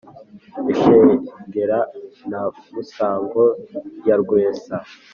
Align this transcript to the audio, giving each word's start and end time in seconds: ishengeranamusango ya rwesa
ishengeranamusango 0.73 3.43
ya 4.07 4.15
rwesa 4.21 4.75